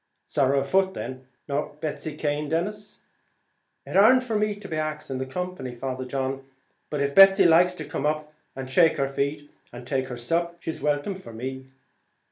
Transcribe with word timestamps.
"Sorrow 0.25 0.61
a 0.61 0.63
foot, 0.63 0.95
then!" 0.95 1.27
"Nor 1.47 1.75
Betsy 1.79 2.15
Cane, 2.17 2.49
Denis?" 2.49 3.01
"It 3.85 3.95
ar'nt 3.95 4.23
for 4.23 4.35
me 4.35 4.55
to 4.55 4.75
ax 4.75 5.09
the 5.09 5.25
company, 5.27 5.75
Father 5.75 6.05
John, 6.05 6.43
but 6.89 7.01
if 7.01 7.13
Betsy 7.13 7.45
likes 7.45 7.75
to 7.75 7.85
come 7.85 8.07
up 8.07 8.33
and 8.55 8.67
shake 8.67 8.97
her 8.97 9.07
feet 9.07 9.47
and 9.71 9.85
take 9.85 10.07
her 10.07 10.17
sup, 10.17 10.57
she's 10.59 10.81
welcome 10.81 11.13
for 11.13 11.33
me." 11.33 11.67